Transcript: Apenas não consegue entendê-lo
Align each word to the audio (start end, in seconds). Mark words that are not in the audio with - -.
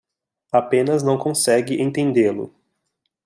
Apenas 0.51 1.03
não 1.03 1.15
consegue 1.15 1.79
entendê-lo 1.79 2.51